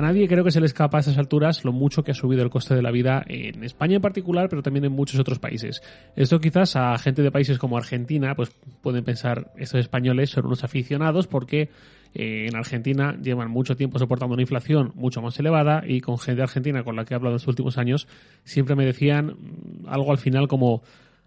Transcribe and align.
A 0.00 0.02
nadie 0.02 0.28
creo 0.28 0.42
que 0.42 0.50
se 0.50 0.60
le 0.60 0.66
escapa 0.66 0.96
a 0.96 1.00
estas 1.00 1.18
alturas 1.18 1.62
lo 1.62 1.72
mucho 1.72 2.02
que 2.02 2.12
ha 2.12 2.14
subido 2.14 2.42
el 2.42 2.48
coste 2.48 2.74
de 2.74 2.80
la 2.80 2.90
vida 2.90 3.22
en 3.26 3.62
España 3.62 3.96
en 3.96 4.00
particular, 4.00 4.48
pero 4.48 4.62
también 4.62 4.86
en 4.86 4.92
muchos 4.92 5.20
otros 5.20 5.38
países. 5.38 5.82
Esto 6.16 6.40
quizás 6.40 6.74
a 6.74 6.96
gente 6.96 7.20
de 7.20 7.30
países 7.30 7.58
como 7.58 7.76
Argentina, 7.76 8.34
pues 8.34 8.50
pueden 8.80 9.04
pensar 9.04 9.52
estos 9.58 9.78
españoles 9.78 10.30
son 10.30 10.46
unos 10.46 10.64
aficionados 10.64 11.26
porque 11.26 11.68
eh, 12.14 12.46
en 12.48 12.56
Argentina 12.56 13.14
llevan 13.20 13.50
mucho 13.50 13.76
tiempo 13.76 13.98
soportando 13.98 14.32
una 14.32 14.40
inflación 14.40 14.92
mucho 14.94 15.20
más 15.20 15.38
elevada 15.38 15.82
y 15.86 16.00
con 16.00 16.16
gente 16.16 16.40
argentina 16.40 16.82
con 16.82 16.96
la 16.96 17.04
que 17.04 17.12
he 17.12 17.16
hablado 17.16 17.34
en 17.34 17.40
los 17.42 17.46
últimos 17.46 17.76
años 17.76 18.08
siempre 18.42 18.76
me 18.76 18.86
decían 18.86 19.26
mm, 19.26 19.86
algo 19.86 20.12
al 20.12 20.18
final 20.18 20.48
como 20.48 20.82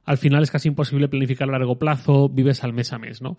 al 0.06 0.18
final 0.18 0.44
es 0.44 0.52
casi 0.52 0.68
imposible 0.68 1.08
planificar 1.08 1.48
a 1.50 1.54
largo 1.54 1.78
plazo, 1.78 2.30
vives 2.30 2.64
al 2.64 2.74
mes 2.74 2.92
a 2.94 2.98
mes, 2.98 3.22
¿no? 3.22 3.38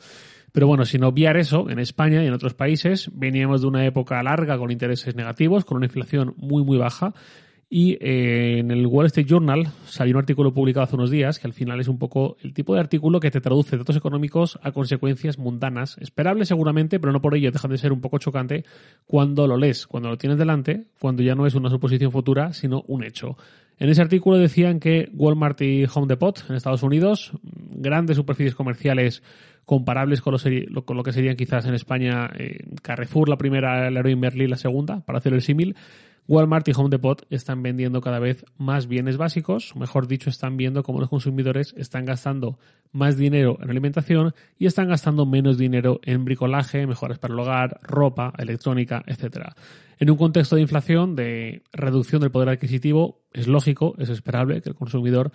Pero 0.53 0.67
bueno, 0.67 0.85
sin 0.85 1.05
obviar 1.05 1.37
eso, 1.37 1.69
en 1.69 1.79
España 1.79 2.23
y 2.23 2.27
en 2.27 2.33
otros 2.33 2.55
países 2.55 3.11
veníamos 3.13 3.63
de 3.63 3.67
una 3.67 3.85
época 3.85 4.23
larga 4.23 4.57
con 4.57 4.71
intereses 4.71 5.15
negativos, 5.15 5.65
con 5.65 5.77
una 5.79 5.87
inflación 5.87 6.35
muy 6.37 6.65
muy 6.65 6.79
baja 6.79 7.15
y 7.69 7.93
eh, 8.01 8.59
en 8.59 8.71
el 8.71 8.87
Wall 8.87 9.07
Street 9.07 9.27
Journal 9.27 9.69
salió 9.87 10.15
un 10.15 10.21
artículo 10.21 10.53
publicado 10.53 10.85
hace 10.85 10.97
unos 10.97 11.11
días 11.11 11.39
que 11.39 11.47
al 11.47 11.53
final 11.53 11.81
es 11.81 11.89
un 11.89 11.99
poco 11.99 12.37
el 12.43 12.53
tipo 12.55 12.75
de 12.75 12.81
artículo 12.81 13.21
que 13.21 13.31
te 13.31 13.41
traduce 13.41 13.77
datos 13.77 13.97
económicos 13.97 14.59
a 14.63 14.73
consecuencias 14.73 15.39
mundanas, 15.39 15.97
esperables 15.99 16.49
seguramente, 16.49 17.01
pero 17.01 17.13
no 17.13 17.21
por 17.21 17.35
ello 17.35 17.51
dejan 17.51 17.71
de 17.71 17.79
ser 17.79 17.93
un 17.93 18.01
poco 18.01 18.19
chocante 18.19 18.65
cuando 19.07 19.47
lo 19.47 19.57
lees, 19.57 19.87
cuando 19.87 20.09
lo 20.09 20.19
tienes 20.19 20.39
delante, 20.39 20.87
cuando 21.01 21.23
ya 21.23 21.35
no 21.35 21.47
es 21.47 21.55
una 21.55 21.71
suposición 21.71 22.13
futura, 22.13 22.53
sino 22.53 22.83
un 22.87 23.05
hecho. 23.05 23.37
En 23.79 23.89
ese 23.89 24.03
artículo 24.03 24.39
decían 24.39 24.79
que 24.79 25.11
Walmart 25.15 25.61
y 25.63 25.85
Home 25.93 26.07
Depot 26.07 26.45
en 26.49 26.55
Estados 26.55 26.83
Unidos, 26.83 27.33
grandes 27.43 28.17
superficies 28.17 28.55
comerciales 28.55 29.23
comparables 29.65 30.21
con 30.21 30.35
lo, 30.35 30.85
con 30.85 30.97
lo 30.97 31.03
que 31.03 31.13
serían 31.13 31.37
quizás 31.37 31.67
en 31.67 31.75
España 31.75 32.31
eh, 32.39 32.59
Carrefour 32.83 33.29
la 33.29 33.37
primera, 33.37 33.91
Leroy 33.91 34.15
Merlin 34.15 34.51
la 34.51 34.57
segunda, 34.57 35.01
para 35.01 35.19
hacer 35.19 35.33
el 35.33 35.43
símil, 35.43 35.75
Walmart 36.27 36.67
y 36.69 36.73
Home 36.75 36.89
Depot 36.89 37.27
están 37.29 37.63
vendiendo 37.63 38.01
cada 38.01 38.19
vez 38.19 38.47
más 38.57 38.87
bienes 38.87 39.19
básicos, 39.19 39.77
mejor 39.77 40.07
dicho, 40.07 40.31
están 40.31 40.57
viendo 40.57 40.83
cómo 40.83 41.01
los 41.01 41.11
consumidores 41.11 41.75
están 41.77 42.07
gastando 42.07 42.59
más 42.93 43.19
dinero 43.19 43.59
en 43.61 43.71
alimentación 43.71 44.35
y 44.59 44.67
están 44.67 44.89
gastando 44.89 45.27
menos 45.27 45.59
dinero 45.59 46.01
en 46.03 46.25
bricolaje, 46.25 46.87
mejoras 46.87 47.19
para 47.19 47.35
el 47.35 47.41
hogar, 47.41 47.79
ropa, 47.83 48.33
electrónica, 48.39 49.03
etc. 49.07 49.49
En 49.99 50.11
un 50.11 50.17
contexto 50.17 50.57
de 50.57 50.63
inflación, 50.63 51.15
de 51.15 51.63
reducción 51.73 52.23
del 52.23 52.31
poder 52.31 52.49
adquisitivo, 52.49 53.21
es 53.33 53.47
lógico, 53.47 53.95
es 53.99 54.09
esperable 54.09 54.63
que 54.63 54.71
el 54.71 54.75
consumidor 54.75 55.31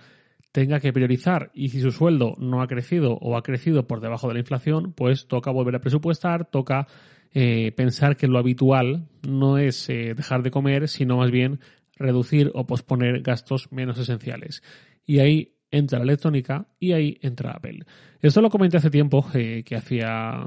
tenga 0.50 0.80
que 0.80 0.92
priorizar 0.92 1.50
y 1.54 1.68
si 1.68 1.80
su 1.80 1.92
sueldo 1.92 2.34
no 2.38 2.62
ha 2.62 2.66
crecido 2.66 3.12
o 3.20 3.36
ha 3.36 3.42
crecido 3.42 3.86
por 3.86 4.00
debajo 4.00 4.26
de 4.26 4.34
la 4.34 4.40
inflación, 4.40 4.92
pues 4.92 5.28
toca 5.28 5.52
volver 5.52 5.76
a 5.76 5.80
presupuestar, 5.80 6.46
toca 6.46 6.88
eh, 7.32 7.72
pensar 7.76 8.16
que 8.16 8.26
lo 8.26 8.38
habitual 8.38 9.08
no 9.26 9.58
es 9.58 9.88
eh, 9.88 10.14
dejar 10.16 10.42
de 10.42 10.50
comer, 10.50 10.88
sino 10.88 11.18
más 11.18 11.30
bien 11.30 11.60
reducir 11.96 12.50
o 12.54 12.66
posponer 12.66 13.22
gastos 13.22 13.70
menos 13.70 13.98
esenciales. 13.98 14.62
Y 15.04 15.20
ahí 15.20 15.54
entra 15.70 15.98
la 15.98 16.04
electrónica 16.04 16.66
y 16.78 16.92
ahí 16.92 17.18
entra 17.22 17.52
Apple. 17.52 17.84
Esto 18.20 18.40
lo 18.40 18.50
comenté 18.50 18.78
hace 18.78 18.90
tiempo, 18.90 19.24
eh, 19.34 19.62
que 19.64 19.76
hacía 19.76 20.46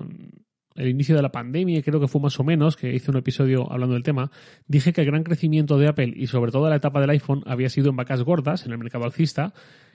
el 0.76 0.88
inicio 0.88 1.16
de 1.16 1.22
la 1.22 1.32
pandemia, 1.32 1.82
creo 1.84 2.00
que 2.00 2.08
fue 2.08 2.20
más 2.20 2.40
o 2.40 2.44
menos, 2.44 2.76
que 2.76 2.94
hice 2.94 3.12
un 3.12 3.18
episodio 3.18 3.72
hablando 3.72 3.94
del 3.94 4.04
tema, 4.04 4.32
dije 4.68 4.92
que 4.92 5.02
el 5.02 5.08
gran 5.08 5.24
crecimiento 5.24 5.78
de 5.78 5.88
Apple 5.88 6.14
y 6.16 6.28
sobre 6.28 6.52
todo 6.52 6.70
la 6.70 6.78
etapa 6.78 7.00
del 7.00 7.12
iPhone 7.12 7.44
había 7.46 7.70
sido 7.70 7.90
en 7.92 7.96
vacas 7.96 8.24
gordas, 8.24 8.66
en 8.66 8.72
el 8.72 8.80
mercado 8.80 9.06
alcista, 9.06 9.54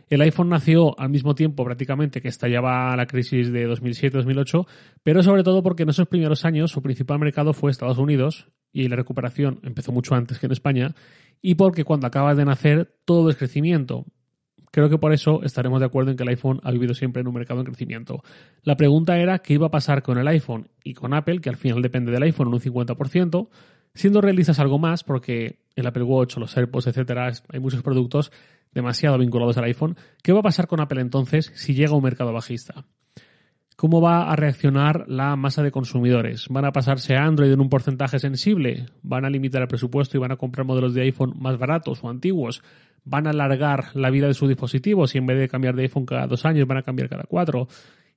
el 0.09 0.21
iPhone 0.23 0.49
nació 0.49 0.99
al 0.99 1.11
mismo 1.11 1.35
tiempo 1.35 1.65
prácticamente 1.65 2.21
que 2.21 2.29
estallaba 2.29 2.97
la 2.97 3.07
crisis 3.07 3.53
de 3.53 3.69
2007-2008, 3.69 4.67
pero 5.03 5.23
sobre 5.23 5.43
todo 5.43 5.63
porque 5.63 5.83
en 5.83 5.91
esos 5.91 6.09
primeros 6.09 6.45
años 6.45 6.71
su 6.71 6.83
principal 6.83 7.19
mercado 7.19 7.53
fue 7.53 7.71
Estados 7.71 7.99
Unidos 7.99 8.49
y 8.73 8.89
la 8.89 8.97
recuperación 8.97 9.61
empezó 9.63 9.93
mucho 9.93 10.15
antes 10.15 10.39
que 10.39 10.47
en 10.47 10.53
España, 10.53 10.95
y 11.41 11.55
porque 11.55 11.85
cuando 11.85 12.07
acabas 12.07 12.37
de 12.37 12.45
nacer 12.45 12.95
todo 13.05 13.31
es 13.31 13.37
crecimiento. 13.37 14.05
Creo 14.71 14.91
que 14.91 14.99
por 14.99 15.13
eso 15.13 15.43
estaremos 15.43 15.81
de 15.81 15.87
acuerdo 15.87 16.11
en 16.11 16.17
que 16.17 16.25
el 16.25 16.29
iPhone 16.29 16.61
ha 16.63 16.71
vivido 16.71 16.95
siempre 16.95 17.23
en 17.23 17.29
un 17.29 17.35
mercado 17.35 17.61
en 17.61 17.67
crecimiento. 17.67 18.23
La 18.63 18.77
pregunta 18.77 19.19
era 19.19 19.39
qué 19.39 19.55
iba 19.55 19.69
a 19.69 19.71
pasar 19.71 20.03
con 20.03 20.19
el 20.19 20.29
iPhone 20.29 20.69
y 20.85 20.95
con 20.95 21.15
Apple, 21.15 21.41
que 21.41 21.49
al 21.49 21.57
final 21.57 21.81
depende 21.81 22.13
del 22.13 22.23
iPhone 22.23 22.49
en 22.49 22.55
un 22.55 22.61
50%, 22.61 23.49
siendo 23.95 24.21
realistas 24.21 24.59
algo 24.59 24.79
más, 24.79 25.05
porque 25.05 25.61
el 25.81 25.87
Apple 25.87 26.03
Watch, 26.03 26.37
los 26.37 26.57
AirPods, 26.57 26.89
etcétera, 26.89 27.31
hay 27.49 27.61
muchos 27.61 27.83
productos 27.83 28.33
demasiado 28.73 29.19
vinculados 29.19 29.57
al 29.59 29.65
iPhone. 29.65 29.97
¿Qué 30.23 30.33
va 30.33 30.41
a 30.41 30.43
pasar 30.43 30.67
con 30.67 30.81
Apple 30.81 31.01
entonces 31.01 31.53
si 31.55 31.75
llega 31.75 31.93
a 31.93 31.97
un 31.97 32.03
mercado 32.03 32.33
bajista? 32.33 32.85
¿Cómo 33.77 34.01
va 34.01 34.29
a 34.29 34.35
reaccionar 34.35 35.05
la 35.07 35.37
masa 35.37 35.63
de 35.63 35.71
consumidores? 35.71 36.47
¿Van 36.51 36.65
a 36.65 36.73
pasarse 36.73 37.15
a 37.15 37.25
Android 37.25 37.53
en 37.53 37.61
un 37.61 37.69
porcentaje 37.69 38.19
sensible? 38.19 38.87
¿Van 39.03 39.25
a 39.25 39.31
limitar 39.31 39.63
el 39.63 39.69
presupuesto 39.69 40.17
y 40.17 40.21
van 40.21 40.33
a 40.33 40.37
comprar 40.37 40.67
modelos 40.67 40.95
de 40.95 41.03
iPhone 41.03 41.35
más 41.39 41.59
baratos 41.59 42.03
o 42.03 42.09
antiguos? 42.09 42.61
¿Van 43.05 43.29
a 43.29 43.31
alargar 43.31 43.95
la 43.95 44.11
vida 44.11 44.27
de 44.27 44.35
sus 44.35 44.49
dispositivos 44.49 45.15
y 45.15 45.19
en 45.19 45.27
vez 45.27 45.39
de 45.39 45.49
cambiar 45.49 45.77
de 45.77 45.83
iPhone 45.83 46.07
cada 46.07 46.27
dos 46.27 46.45
años 46.45 46.67
van 46.67 46.79
a 46.79 46.83
cambiar 46.83 47.09
cada 47.09 47.23
cuatro? 47.23 47.69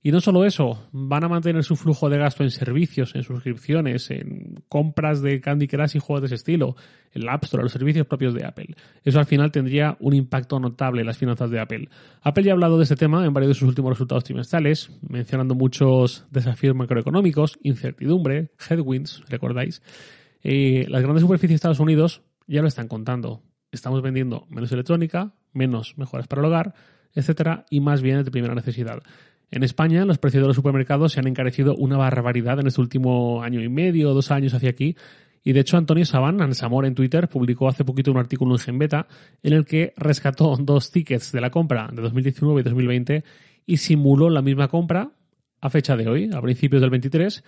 Y 0.04 0.12
no 0.12 0.20
solo 0.20 0.46
eso, 0.46 0.90
van 0.92 1.24
a 1.24 1.28
mantener 1.28 1.64
su 1.64 1.76
flujo 1.76 2.10
de 2.10 2.18
gasto 2.18 2.42
en 2.42 2.50
servicios, 2.50 3.14
en 3.14 3.22
suscripciones, 3.22 4.10
en 4.10 4.64
compras 4.68 5.22
de 5.22 5.40
Candy 5.40 5.68
Crush 5.68 5.96
y 5.96 6.00
juegos 6.00 6.22
de 6.22 6.26
ese 6.26 6.36
estilo, 6.36 6.76
en 7.12 7.26
la 7.26 7.34
App 7.34 7.44
Store, 7.44 7.62
los 7.62 7.72
servicios 7.72 8.08
propios 8.08 8.34
de 8.34 8.44
Apple. 8.44 8.76
Eso 9.04 9.20
al 9.20 9.28
final 9.28 9.52
tendría 9.52 9.98
un 10.00 10.16
impacto 10.16 10.60
notable 10.60 11.02
en 11.02 11.08
las 11.08 11.20
finanzas 11.20 11.52
de 11.52 11.60
Apple. 11.60 11.88
Apple 12.24 12.44
ya 12.44 12.52
ha 12.52 12.54
hablado 12.54 12.78
de 12.78 12.84
este 12.84 12.96
tema 12.96 13.24
en 13.24 13.34
varios 13.34 13.52
de 13.52 13.60
sus 13.60 13.70
últimos 13.70 13.92
resultados 13.92 14.24
trimestrales, 14.24 14.90
mencionando 15.08 15.54
muchos 15.54 16.26
desafíos 16.32 16.76
macroeconómicos, 16.76 17.60
incertidumbre, 17.62 18.50
headwinds, 18.68 19.22
recordáis. 19.30 19.84
Eh, 20.44 20.88
las 20.90 21.04
grandes 21.04 21.22
superficies 21.22 21.52
de 21.52 21.56
Estados 21.56 21.80
Unidos 21.80 22.24
ya 22.48 22.64
lo 22.64 22.68
están 22.68 22.88
contando. 22.88 23.44
Estamos 23.72 24.02
vendiendo 24.02 24.48
menos 24.50 24.72
electrónica, 24.72 25.36
menos 25.54 25.96
mejoras 25.98 26.28
para 26.28 26.42
el 26.42 26.48
hogar, 26.48 26.74
etcétera, 27.14 27.66
y 27.70 27.82
más 27.82 28.02
bienes 28.02 28.26
de 28.26 28.32
primera 28.32 28.56
necesidad. 28.56 29.04
En 29.54 29.64
España, 29.64 30.06
los 30.06 30.18
precios 30.18 30.44
de 30.44 30.48
los 30.48 30.56
supermercados 30.56 31.12
se 31.12 31.20
han 31.20 31.28
encarecido 31.28 31.76
una 31.76 31.98
barbaridad 31.98 32.62
en 32.62 32.68
este 32.68 32.80
último 32.80 33.44
año 33.44 33.62
y 33.62 33.68
medio, 33.68 34.14
dos 34.14 34.32
años 34.32 34.54
hacia 34.54 34.70
aquí. 34.70 34.96
Y 35.44 35.52
de 35.52 35.60
hecho, 35.60 35.76
Antonio 35.76 36.06
Saban, 36.06 36.42
Ansamor 36.42 36.86
en 36.86 36.96
Twitter, 36.96 37.28
publicó 37.28 37.68
hace 37.68 37.84
poquito 37.84 38.12
un 38.12 38.18
artículo 38.18 38.56
en 38.56 38.60
Genbeta 38.60 39.08
en 39.44 39.52
el 39.52 39.66
que 39.66 39.94
rescató 39.98 40.56
dos 40.60 40.90
tickets 40.92 41.34
de 41.34 41.42
la 41.42 41.50
compra 41.50 41.90
de 41.92 42.02
2019 42.02 42.62
y 42.62 42.64
2020 42.64 43.24
y 43.66 43.78
simuló 43.78 44.30
la 44.30 44.42
misma 44.42 44.70
compra 44.70 45.12
a 45.60 45.70
fecha 45.70 45.98
de 45.98 46.08
hoy, 46.08 46.30
a 46.34 46.42
principios 46.42 46.82
del 46.82 46.90
23, 46.90 47.44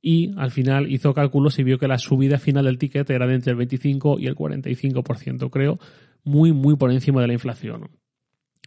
y 0.00 0.34
al 0.38 0.50
final 0.50 0.90
hizo 0.90 1.12
cálculos 1.12 1.58
y 1.58 1.64
vio 1.64 1.78
que 1.78 1.86
la 1.86 1.98
subida 1.98 2.38
final 2.38 2.64
del 2.64 2.78
ticket 2.78 3.08
era 3.10 3.26
de 3.26 3.34
entre 3.34 3.52
el 3.52 3.58
25 3.58 4.18
y 4.18 4.26
el 4.26 4.34
45%, 4.34 5.50
creo, 5.50 5.78
muy, 6.24 6.52
muy 6.52 6.76
por 6.76 6.90
encima 6.90 7.20
de 7.20 7.28
la 7.28 7.34
inflación 7.34 8.01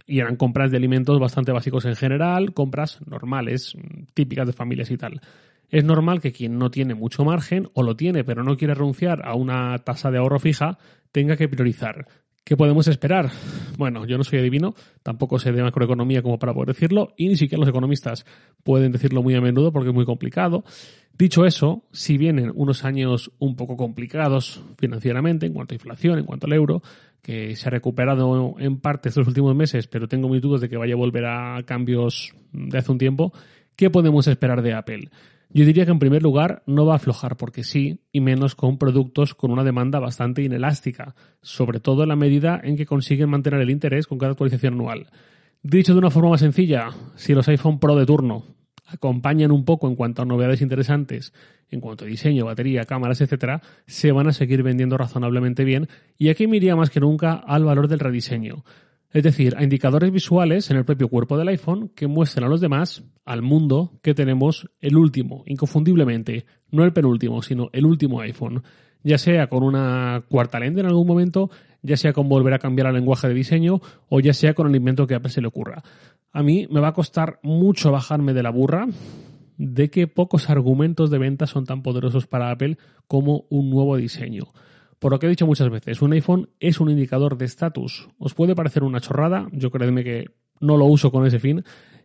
y 0.06 0.20
eran 0.20 0.36
compras 0.36 0.72
de 0.72 0.78
alimentos 0.78 1.20
bastante 1.20 1.52
básicos 1.52 1.86
en 1.86 1.96
general, 1.96 2.54
compras 2.54 3.00
normales, 3.08 3.76
típicas 4.14 4.48
de 4.48 4.54
familias 4.54 4.92
y 4.92 4.98
tal. 4.98 5.22
Es 5.70 5.84
normal 5.84 6.22
que 6.22 6.32
quien 6.32 6.58
no 6.58 6.70
tiene 6.70 6.94
mucho 6.94 7.24
margen 7.24 7.70
o 7.74 7.84
lo 7.84 7.96
tiene 7.96 8.24
pero 8.24 8.44
no 8.44 8.56
quiere 8.56 8.76
renunciar 8.76 9.26
a 9.26 9.36
una 9.36 9.78
tasa 9.80 10.12
de 10.12 10.20
ahorro 10.20 10.40
fija 10.40 10.78
tenga 11.12 11.38
que 11.38 11.48
priorizar. 11.48 12.08
¿Qué 12.46 12.56
podemos 12.56 12.88
esperar? 12.88 13.32
Bueno, 13.76 14.06
yo 14.06 14.20
no 14.20 14.24
soy 14.24 14.38
adivino, 14.38 14.76
tampoco 15.02 15.40
sé 15.40 15.52
de 15.52 15.64
macroeconomía 15.64 16.22
como 16.22 16.38
para 16.38 16.54
poder 16.54 16.76
decirlo, 16.76 17.14
y 17.18 17.28
ni 17.28 17.38
siquiera 17.38 17.60
los 17.60 17.70
economistas 17.70 18.24
pueden 18.64 18.92
decirlo 18.92 19.24
muy 19.24 19.34
a 19.34 19.42
menudo 19.42 19.72
porque 19.72 19.90
es 19.90 19.96
muy 19.96 20.06
complicado. 20.06 20.64
Dicho 21.18 21.44
eso, 21.46 21.86
si 21.92 22.20
vienen 22.20 22.52
unos 22.54 22.86
años 22.86 23.32
un 23.40 23.56
poco 23.56 23.76
complicados 23.76 24.62
financieramente 24.78 25.48
en 25.48 25.54
cuanto 25.54 25.74
a 25.74 25.78
inflación, 25.78 26.20
en 26.20 26.26
cuanto 26.26 26.46
al 26.46 26.54
euro, 26.54 26.84
que 27.26 27.56
se 27.56 27.68
ha 27.68 27.72
recuperado 27.72 28.54
en 28.60 28.80
parte 28.80 29.10
estos 29.10 29.28
últimos 29.28 29.56
meses, 29.56 29.88
pero 29.88 30.08
tengo 30.08 30.30
mis 30.30 30.44
dudas 30.44 30.62
de 30.62 30.70
que 30.70 30.78
vaya 30.78 30.94
a 30.94 30.98
volver 30.98 31.26
a 31.26 31.64
cambios 31.66 32.36
de 32.52 32.78
hace 32.78 32.92
un 32.92 33.00
tiempo, 33.00 33.34
¿qué 33.76 33.90
podemos 33.90 34.28
esperar 34.28 34.62
de 34.62 34.76
Apple? 34.76 35.10
Yo 35.50 35.66
diría 35.66 35.86
que 35.86 35.92
en 35.92 35.98
primer 35.98 36.22
lugar 36.22 36.62
no 36.68 36.86
va 36.86 36.94
a 36.94 36.96
aflojar 36.98 37.36
porque 37.36 37.64
sí, 37.64 38.00
y 38.12 38.22
menos 38.22 38.54
con 38.54 38.78
productos 38.78 39.34
con 39.34 39.50
una 39.50 39.64
demanda 39.64 40.00
bastante 40.00 40.44
inelástica, 40.44 41.16
sobre 41.42 41.80
todo 41.80 42.04
en 42.04 42.10
la 42.10 42.16
medida 42.16 42.62
en 42.64 42.78
que 42.78 42.86
consiguen 42.86 43.32
mantener 43.32 43.60
el 43.60 43.72
interés 43.72 44.06
con 44.06 44.20
cada 44.20 44.34
actualización 44.34 44.76
anual. 44.76 45.08
Dicho 45.64 45.94
de 45.94 46.00
una 46.00 46.12
forma 46.12 46.30
más 46.30 46.42
sencilla, 46.42 46.90
si 47.16 47.34
los 47.34 47.48
iPhone 47.48 47.80
Pro 47.80 47.96
de 47.96 48.06
turno 48.06 48.55
acompañan 48.96 49.52
un 49.52 49.66
poco 49.66 49.88
en 49.88 49.96
cuanto 49.96 50.22
a 50.22 50.26
novedades 50.26 50.62
interesantes, 50.62 51.34
en 51.70 51.80
cuanto 51.80 52.06
a 52.06 52.08
diseño, 52.08 52.46
batería, 52.46 52.86
cámaras, 52.86 53.22
etcétera, 53.22 53.62
se 53.88 54.12
van 54.12 54.28
a 54.28 54.34
seguir 54.34 54.64
vendiendo 54.64 54.98
razonablemente 54.98 55.64
bien 55.64 55.88
y 56.18 56.30
aquí 56.30 56.48
me 56.48 56.60
más 56.76 56.90
que 56.90 57.00
nunca 57.00 57.34
al 57.34 57.64
valor 57.64 57.88
del 57.88 58.00
rediseño. 58.00 58.64
Es 59.12 59.24
decir, 59.24 59.56
a 59.56 59.64
indicadores 59.64 60.12
visuales 60.12 60.70
en 60.72 60.78
el 60.78 60.84
propio 60.84 61.08
cuerpo 61.08 61.38
del 61.38 61.48
iPhone 61.48 61.90
que 61.96 62.08
muestren 62.08 62.46
a 62.46 62.50
los 62.50 62.60
demás, 62.60 63.04
al 63.24 63.42
mundo, 63.42 63.94
que 64.02 64.14
tenemos 64.14 64.70
el 64.82 64.98
último, 64.98 65.44
inconfundiblemente, 65.46 66.46
no 66.72 66.84
el 66.84 66.92
penúltimo, 66.92 67.42
sino 67.42 67.70
el 67.72 67.86
último 67.86 68.20
iPhone. 68.20 68.64
Ya 69.04 69.18
sea 69.18 69.48
con 69.48 69.64
una 69.64 70.26
cuarta 70.28 70.60
lente 70.60 70.82
en 70.82 70.88
algún 70.88 71.08
momento, 71.08 71.50
ya 71.86 71.98
sea 71.98 72.14
con 72.14 72.28
volver 72.28 72.54
a 72.54 72.60
cambiar 72.60 72.88
el 72.88 72.96
lenguaje 72.96 73.28
de 73.28 73.34
diseño 73.34 73.80
o 74.10 74.20
ya 74.20 74.34
sea 74.34 74.54
con 74.54 74.68
el 74.68 74.76
invento 74.76 75.08
que 75.08 75.14
a 75.14 75.18
Apple 75.18 75.32
se 75.32 75.42
le 75.42 75.48
ocurra. 75.48 75.84
A 76.32 76.44
mí 76.44 76.68
me 76.70 76.82
va 76.82 76.90
a 76.90 76.94
costar 76.94 77.40
mucho 77.44 77.92
bajarme 77.92 78.34
de 78.34 78.44
la 78.44 78.50
burra 78.50 78.88
de 79.58 79.90
que 79.90 80.08
pocos 80.08 80.50
argumentos 80.50 81.10
de 81.10 81.18
venta 81.18 81.48
son 81.48 81.66
tan 81.66 81.82
poderosos 81.82 82.28
para 82.28 82.52
Apple 82.52 82.78
como 83.08 83.46
un 83.50 83.70
nuevo 83.70 83.96
diseño. 83.96 84.48
Por 85.00 85.12
lo 85.12 85.20
que 85.20 85.28
he 85.28 85.30
dicho 85.30 85.46
muchas 85.46 85.70
veces, 85.70 86.02
un 86.02 86.14
iPhone 86.14 86.50
es 86.60 86.80
un 86.80 86.90
indicador 86.90 87.38
de 87.38 87.46
estatus. 87.46 88.10
Os 88.18 88.34
puede 88.34 88.56
parecer 88.56 88.84
una 88.84 89.02
chorrada, 89.02 89.48
yo 89.52 89.70
créeme 89.72 90.04
que 90.04 90.26
no 90.60 90.78
lo 90.78 90.86
uso 90.86 91.12
con 91.12 91.26
ese 91.26 91.40
fin. 91.40 91.64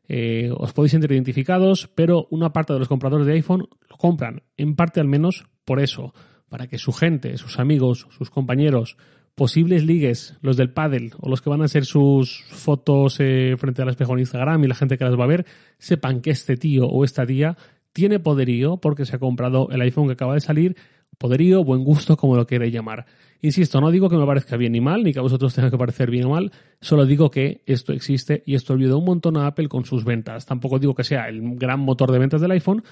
Eh, 0.09 0.51
os 0.57 0.73
podéis 0.73 0.93
sentir 0.93 1.13
identificados, 1.13 1.89
pero 1.95 2.27
una 2.31 2.53
parte 2.53 2.73
de 2.73 2.81
los 2.81 2.89
compradores 2.89 3.27
de 3.27 3.35
iPhone 3.35 3.69
lo 3.89 3.97
compran, 3.97 4.43
en 4.57 4.75
parte 4.75 5.01
al 5.01 5.07
menos 5.07 5.47
por 5.65 5.81
eso, 5.81 6.13
para 6.49 6.67
que 6.67 6.79
su 6.79 6.93
gente, 6.93 7.37
sus 7.39 7.61
amigos, 7.61 8.09
sus 8.11 8.29
compañeros, 8.29 8.97
posibles 9.41 9.87
ligues, 9.87 10.37
los 10.43 10.59
del 10.59 10.71
paddle 10.71 11.13
o 11.19 11.31
los 11.31 11.41
que 11.41 11.49
van 11.49 11.63
a 11.63 11.65
hacer 11.65 11.87
sus 11.87 12.45
fotos 12.51 13.17
eh, 13.21 13.55
frente 13.57 13.81
al 13.81 13.89
espejo 13.89 14.13
en 14.13 14.19
Instagram 14.19 14.63
y 14.63 14.67
la 14.67 14.75
gente 14.75 14.99
que 14.99 15.05
las 15.05 15.19
va 15.19 15.25
a 15.25 15.29
ver, 15.29 15.47
sepan 15.79 16.21
que 16.21 16.29
este 16.29 16.59
tío 16.59 16.85
o 16.85 17.05
esta 17.05 17.25
tía 17.25 17.57
tiene 17.95 18.21
poderío 18.21 18.77
porque 18.77 19.07
se 19.07 19.17
ha 19.17 19.19
comprado 19.19 19.71
el 19.71 19.81
iPhone 19.81 20.09
que 20.09 20.13
acaba 20.13 20.35
de 20.35 20.41
salir, 20.41 20.77
poderío, 21.17 21.65
buen 21.65 21.85
gusto, 21.85 22.19
como 22.19 22.37
lo 22.37 22.47
queréis 22.47 22.75
llamar. 22.75 23.07
Insisto, 23.41 23.81
no 23.81 23.91
digo 23.91 24.11
que 24.11 24.19
me 24.19 24.27
parezca 24.27 24.59
bien 24.59 24.73
ni 24.73 24.83
mal, 24.83 25.03
ni 25.03 25.15
que 25.15 25.21
a 25.21 25.23
vosotros 25.23 25.55
tenga 25.55 25.71
que 25.71 25.79
parecer 25.79 26.11
bien 26.11 26.27
o 26.27 26.33
mal, 26.33 26.53
solo 26.83 27.07
digo 27.07 27.31
que 27.31 27.63
esto 27.65 27.95
existe 27.95 28.43
y 28.45 28.57
esto 28.57 28.75
ayuda 28.75 28.97
un 28.97 29.07
montón 29.07 29.39
a 29.39 29.47
Apple 29.47 29.69
con 29.69 29.87
sus 29.87 30.05
ventas. 30.05 30.45
Tampoco 30.45 30.79
digo 30.79 30.95
que 30.95 31.03
sea 31.03 31.31
el 31.31 31.57
gran 31.57 31.81
motor 31.81 32.13
de 32.13 32.19
ventas 32.19 32.43
del 32.43 32.51
iPhone, 32.51 32.85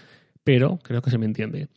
pero 0.43 0.79
creo 0.83 1.03
que 1.03 1.11
se 1.11 1.19
me 1.19 1.27
entiende. 1.27 1.69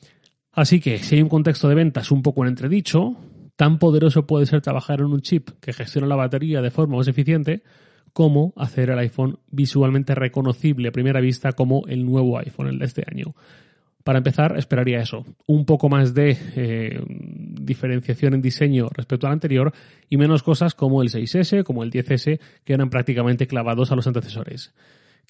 Así 0.53 0.79
que 0.79 0.97
si 0.99 1.15
hay 1.15 1.21
un 1.21 1.27
contexto 1.27 1.67
de 1.67 1.75
ventas 1.75 2.09
un 2.09 2.21
poco 2.21 2.43
en 2.43 2.47
entredicho, 2.51 3.17
tan 3.61 3.77
poderoso 3.77 4.25
puede 4.25 4.47
ser 4.47 4.61
trabajar 4.61 5.01
en 5.01 5.05
un 5.05 5.21
chip 5.21 5.49
que 5.59 5.71
gestiona 5.71 6.07
la 6.07 6.15
batería 6.15 6.63
de 6.63 6.71
forma 6.71 6.97
más 6.97 7.07
eficiente 7.07 7.61
como 8.11 8.53
hacer 8.57 8.89
el 8.89 8.97
iPhone 8.97 9.37
visualmente 9.51 10.15
reconocible 10.15 10.87
a 10.87 10.91
primera 10.91 11.21
vista 11.21 11.51
como 11.51 11.85
el 11.85 12.03
nuevo 12.03 12.39
iPhone, 12.39 12.69
el 12.69 12.79
de 12.79 12.85
este 12.85 13.03
año. 13.05 13.35
Para 14.03 14.17
empezar, 14.17 14.57
esperaría 14.57 14.99
eso, 14.99 15.27
un 15.45 15.65
poco 15.65 15.89
más 15.89 16.15
de 16.15 16.35
eh, 16.55 17.03
diferenciación 17.07 18.33
en 18.33 18.41
diseño 18.41 18.89
respecto 18.95 19.27
al 19.27 19.33
anterior 19.33 19.71
y 20.09 20.17
menos 20.17 20.41
cosas 20.41 20.73
como 20.73 21.03
el 21.03 21.09
6S, 21.09 21.63
como 21.63 21.83
el 21.83 21.91
10S, 21.91 22.39
que 22.63 22.73
eran 22.73 22.89
prácticamente 22.89 23.45
clavados 23.45 23.91
a 23.91 23.95
los 23.95 24.07
antecesores. 24.07 24.73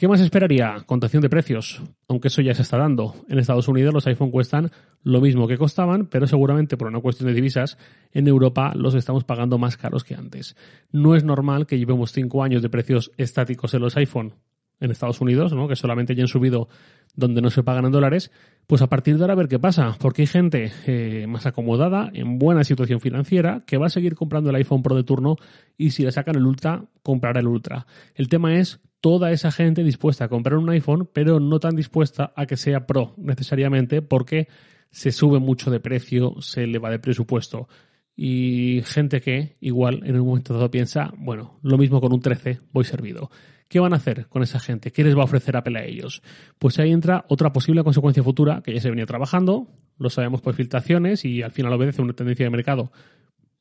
¿Qué 0.01 0.07
más 0.07 0.19
esperaría? 0.19 0.77
Contación 0.87 1.21
de 1.21 1.29
precios, 1.29 1.79
aunque 2.07 2.29
eso 2.29 2.41
ya 2.41 2.55
se 2.55 2.63
está 2.63 2.75
dando. 2.75 3.13
En 3.29 3.37
Estados 3.37 3.67
Unidos 3.67 3.93
los 3.93 4.07
iPhone 4.07 4.31
cuestan 4.31 4.71
lo 5.03 5.21
mismo 5.21 5.47
que 5.47 5.59
costaban, 5.59 6.07
pero 6.07 6.25
seguramente 6.25 6.75
por 6.75 6.87
una 6.87 7.01
cuestión 7.01 7.27
de 7.27 7.35
divisas, 7.35 7.77
en 8.11 8.27
Europa 8.27 8.73
los 8.73 8.95
estamos 8.95 9.25
pagando 9.25 9.59
más 9.59 9.77
caros 9.77 10.03
que 10.03 10.15
antes. 10.15 10.55
No 10.91 11.15
es 11.15 11.23
normal 11.23 11.67
que 11.67 11.77
llevemos 11.77 12.13
cinco 12.13 12.41
años 12.41 12.63
de 12.63 12.69
precios 12.69 13.11
estáticos 13.17 13.75
en 13.75 13.81
los 13.81 13.95
iPhone 13.95 14.33
en 14.81 14.91
Estados 14.91 15.21
Unidos, 15.21 15.53
¿no? 15.53 15.67
que 15.67 15.75
solamente 15.77 16.15
ya 16.15 16.23
han 16.23 16.27
subido 16.27 16.67
donde 17.15 17.41
no 17.41 17.49
se 17.49 17.63
pagan 17.63 17.85
en 17.85 17.91
dólares, 17.91 18.31
pues 18.67 18.81
a 18.81 18.87
partir 18.87 19.17
de 19.17 19.23
ahora 19.23 19.33
a 19.33 19.37
ver 19.37 19.47
qué 19.47 19.59
pasa, 19.59 19.95
porque 19.99 20.23
hay 20.23 20.27
gente 20.27 20.71
eh, 20.87 21.25
más 21.27 21.45
acomodada, 21.45 22.09
en 22.13 22.39
buena 22.39 22.63
situación 22.63 22.99
financiera, 22.99 23.63
que 23.65 23.77
va 23.77 23.87
a 23.87 23.89
seguir 23.89 24.15
comprando 24.15 24.49
el 24.49 24.55
iPhone 24.57 24.83
Pro 24.83 24.95
de 24.95 25.03
turno 25.03 25.37
y 25.77 25.91
si 25.91 26.03
le 26.03 26.11
sacan 26.11 26.35
el 26.35 26.45
Ultra, 26.45 26.85
comprará 27.03 27.39
el 27.39 27.47
Ultra. 27.47 27.85
El 28.15 28.27
tema 28.27 28.55
es 28.57 28.81
toda 29.01 29.31
esa 29.31 29.51
gente 29.51 29.83
dispuesta 29.83 30.25
a 30.25 30.29
comprar 30.29 30.57
un 30.57 30.69
iPhone, 30.69 31.09
pero 31.11 31.39
no 31.39 31.59
tan 31.59 31.75
dispuesta 31.75 32.33
a 32.35 32.45
que 32.45 32.57
sea 32.57 32.85
Pro 32.87 33.13
necesariamente 33.17 34.01
porque 34.01 34.47
se 34.89 35.11
sube 35.11 35.39
mucho 35.39 35.71
de 35.71 35.79
precio, 35.79 36.35
se 36.39 36.67
le 36.67 36.79
va 36.79 36.89
de 36.89 36.99
presupuesto. 36.99 37.67
Y 38.15 38.81
gente 38.85 39.21
que 39.21 39.57
igual 39.61 40.01
en 40.05 40.19
un 40.19 40.27
momento 40.27 40.53
dado 40.53 40.69
piensa, 40.69 41.11
bueno, 41.17 41.59
lo 41.63 41.77
mismo 41.77 42.01
con 42.01 42.13
un 42.13 42.21
13, 42.21 42.59
voy 42.71 42.83
servido. 42.83 43.31
¿Qué 43.71 43.79
van 43.79 43.93
a 43.93 43.95
hacer 43.95 44.27
con 44.27 44.43
esa 44.43 44.59
gente? 44.59 44.91
¿Qué 44.91 45.01
les 45.01 45.15
va 45.15 45.21
a 45.21 45.23
ofrecer 45.23 45.55
Apple 45.55 45.79
a 45.79 45.85
ellos? 45.85 46.21
Pues 46.59 46.77
ahí 46.77 46.91
entra 46.91 47.23
otra 47.29 47.53
posible 47.53 47.85
consecuencia 47.85 48.21
futura 48.21 48.61
que 48.61 48.73
ya 48.73 48.81
se 48.81 48.89
venía 48.89 49.05
trabajando, 49.05 49.69
lo 49.97 50.09
sabemos 50.09 50.41
por 50.41 50.55
filtraciones 50.55 51.23
y 51.23 51.41
al 51.41 51.53
final 51.53 51.71
obedece 51.71 52.01
una 52.01 52.11
tendencia 52.11 52.45
de 52.45 52.49
mercado 52.49 52.91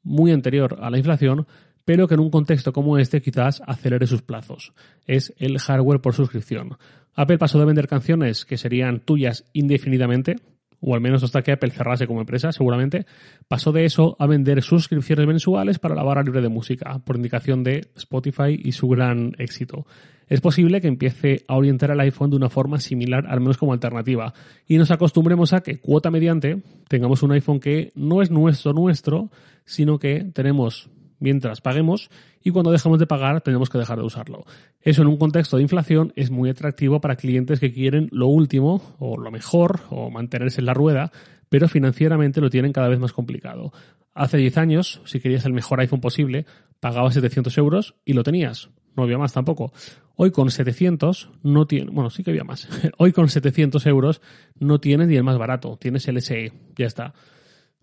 muy 0.02 0.32
anterior 0.32 0.78
a 0.82 0.90
la 0.90 0.98
inflación, 0.98 1.46
pero 1.84 2.08
que 2.08 2.14
en 2.14 2.20
un 2.20 2.30
contexto 2.30 2.72
como 2.72 2.98
este 2.98 3.22
quizás 3.22 3.62
acelere 3.64 4.08
sus 4.08 4.22
plazos. 4.22 4.72
Es 5.06 5.32
el 5.38 5.60
hardware 5.60 6.00
por 6.00 6.12
suscripción. 6.12 6.76
Apple 7.14 7.38
pasó 7.38 7.60
de 7.60 7.66
vender 7.66 7.86
canciones 7.86 8.44
que 8.44 8.58
serían 8.58 8.98
tuyas 8.98 9.44
indefinidamente, 9.52 10.40
o 10.80 10.94
al 10.94 11.00
menos 11.00 11.22
hasta 11.22 11.42
que 11.42 11.52
Apple 11.52 11.70
cerrase 11.70 12.06
como 12.06 12.20
empresa, 12.20 12.52
seguramente, 12.52 13.06
pasó 13.48 13.72
de 13.72 13.84
eso 13.84 14.16
a 14.18 14.26
vender 14.26 14.62
suscripciones 14.62 15.26
mensuales 15.26 15.78
para 15.78 15.94
la 15.94 16.02
barra 16.02 16.22
libre 16.22 16.40
de 16.40 16.48
música, 16.48 16.98
por 17.04 17.16
indicación 17.16 17.62
de 17.62 17.88
Spotify 17.96 18.58
y 18.58 18.72
su 18.72 18.88
gran 18.88 19.32
éxito. 19.38 19.86
Es 20.26 20.40
posible 20.40 20.80
que 20.80 20.88
empiece 20.88 21.44
a 21.48 21.56
orientar 21.56 21.90
el 21.90 22.00
iPhone 22.00 22.30
de 22.30 22.36
una 22.36 22.48
forma 22.48 22.78
similar, 22.78 23.26
al 23.28 23.40
menos 23.40 23.58
como 23.58 23.72
alternativa, 23.72 24.32
y 24.66 24.78
nos 24.78 24.90
acostumbremos 24.92 25.52
a 25.52 25.60
que, 25.60 25.80
cuota 25.80 26.10
mediante, 26.10 26.62
tengamos 26.88 27.22
un 27.22 27.32
iPhone 27.32 27.58
que 27.58 27.90
no 27.96 28.22
es 28.22 28.30
nuestro 28.30 28.72
nuestro, 28.72 29.30
sino 29.64 29.98
que 29.98 30.30
tenemos 30.32 30.88
mientras 31.20 31.60
paguemos 31.60 32.10
y 32.42 32.50
cuando 32.50 32.72
dejamos 32.72 32.98
de 32.98 33.06
pagar 33.06 33.40
tenemos 33.42 33.70
que 33.70 33.78
dejar 33.78 33.98
de 33.98 34.04
usarlo. 34.04 34.44
Eso 34.80 35.02
en 35.02 35.08
un 35.08 35.16
contexto 35.16 35.56
de 35.56 35.62
inflación 35.62 36.12
es 36.16 36.30
muy 36.30 36.50
atractivo 36.50 37.00
para 37.00 37.16
clientes 37.16 37.60
que 37.60 37.72
quieren 37.72 38.08
lo 38.10 38.26
último 38.26 38.96
o 38.98 39.16
lo 39.16 39.30
mejor 39.30 39.80
o 39.90 40.10
mantenerse 40.10 40.60
en 40.60 40.66
la 40.66 40.74
rueda, 40.74 41.12
pero 41.48 41.68
financieramente 41.68 42.40
lo 42.40 42.50
tienen 42.50 42.72
cada 42.72 42.88
vez 42.88 42.98
más 42.98 43.12
complicado. 43.12 43.72
Hace 44.14 44.38
10 44.38 44.58
años, 44.58 45.02
si 45.04 45.20
querías 45.20 45.44
el 45.44 45.52
mejor 45.52 45.80
iPhone 45.80 46.00
posible, 46.00 46.46
pagabas 46.80 47.14
700 47.14 47.56
euros 47.58 47.94
y 48.04 48.14
lo 48.14 48.22
tenías. 48.24 48.70
No 48.96 49.04
había 49.04 49.18
más 49.18 49.32
tampoco. 49.32 49.72
Hoy 50.16 50.32
con 50.32 50.50
700 50.50 51.30
no 51.42 51.66
tiene, 51.66 51.90
bueno, 51.92 52.10
sí 52.10 52.24
que 52.24 52.30
había 52.30 52.44
más. 52.44 52.68
Hoy 52.98 53.12
con 53.12 53.28
700 53.28 53.86
euros 53.86 54.20
no 54.58 54.80
tienes 54.80 55.08
ni 55.08 55.16
el 55.16 55.22
más 55.22 55.38
barato, 55.38 55.76
tienes 55.80 56.08
el 56.08 56.20
SE, 56.20 56.52
ya 56.76 56.86
está. 56.86 57.14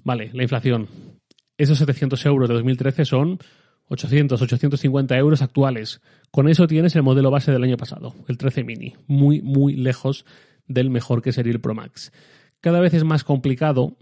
Vale, 0.04 0.32
la 0.34 0.44
inflación 0.44 0.88
esos 1.58 1.78
700 1.80 2.26
euros 2.26 2.50
de 2.50 2.56
2013 2.56 3.06
son 3.06 3.40
800, 3.90 4.42
850 4.42 5.18
euros 5.18 5.42
actuales. 5.42 6.02
Con 6.32 6.50
eso 6.50 6.68
tienes 6.68 6.96
el 6.96 7.04
modelo 7.04 7.32
base 7.32 7.52
del 7.52 7.64
año 7.64 7.78
pasado, 7.78 8.14
el 8.28 8.38
13 8.38 8.64
mini, 8.64 8.96
muy, 9.08 9.42
muy 9.42 9.76
lejos 9.76 10.26
del 10.68 10.90
mejor 10.90 11.22
que 11.22 11.32
sería 11.32 11.54
el 11.54 11.62
Pro 11.62 11.74
Max. 11.74 12.12
Cada 12.60 12.80
vez 12.80 12.94
es 12.94 13.04
más 13.04 13.24
complicado 13.24 13.98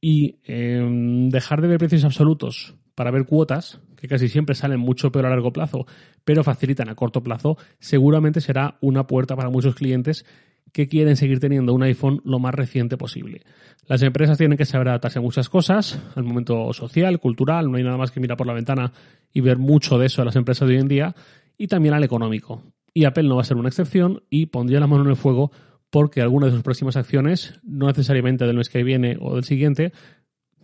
y 0.00 0.40
em, 0.44 1.28
dejar 1.30 1.62
de 1.62 1.68
ver 1.68 1.78
precios 1.78 2.04
absolutos 2.04 2.74
para 2.94 3.10
ver 3.10 3.24
cuotas, 3.24 3.80
que 3.96 4.08
casi 4.08 4.28
siempre 4.28 4.54
salen 4.54 4.80
mucho 4.80 5.10
peor 5.10 5.26
a 5.26 5.30
largo 5.30 5.52
plazo, 5.52 5.86
pero 6.24 6.44
facilitan 6.44 6.88
a 6.88 6.94
corto 6.94 7.22
plazo, 7.22 7.56
seguramente 7.78 8.40
será 8.40 8.76
una 8.80 9.06
puerta 9.06 9.36
para 9.36 9.50
muchos 9.50 9.74
clientes 9.74 10.26
que 10.72 10.88
quieren 10.88 11.16
seguir 11.16 11.38
teniendo 11.38 11.74
un 11.74 11.82
iPhone 11.82 12.20
lo 12.24 12.38
más 12.38 12.54
reciente 12.54 12.96
posible. 12.96 13.42
Las 13.86 14.02
empresas 14.02 14.38
tienen 14.38 14.56
que 14.56 14.64
saber 14.64 14.88
adaptarse 14.88 15.18
a 15.18 15.22
muchas 15.22 15.48
cosas, 15.48 16.00
al 16.14 16.24
momento 16.24 16.72
social, 16.72 17.18
cultural, 17.20 17.70
no 17.70 17.76
hay 17.76 17.84
nada 17.84 17.98
más 17.98 18.10
que 18.10 18.20
mirar 18.20 18.38
por 18.38 18.46
la 18.46 18.54
ventana 18.54 18.92
y 19.32 19.40
ver 19.40 19.58
mucho 19.58 19.98
de 19.98 20.06
eso 20.06 20.22
a 20.22 20.24
las 20.24 20.36
empresas 20.36 20.66
de 20.68 20.74
hoy 20.74 20.80
en 20.80 20.88
día, 20.88 21.14
y 21.58 21.66
también 21.66 21.94
al 21.94 22.04
económico. 22.04 22.62
Y 22.94 23.04
Apple 23.04 23.28
no 23.28 23.36
va 23.36 23.42
a 23.42 23.44
ser 23.44 23.56
una 23.56 23.68
excepción 23.68 24.22
y 24.30 24.46
pondría 24.46 24.80
la 24.80 24.86
mano 24.86 25.04
en 25.04 25.10
el 25.10 25.16
fuego 25.16 25.52
porque 25.90 26.22
algunas 26.22 26.50
de 26.50 26.56
sus 26.56 26.62
próximas 26.62 26.96
acciones, 26.96 27.60
no 27.62 27.86
necesariamente 27.86 28.46
del 28.46 28.56
mes 28.56 28.70
que 28.70 28.82
viene 28.82 29.18
o 29.20 29.34
del 29.34 29.44
siguiente, 29.44 29.92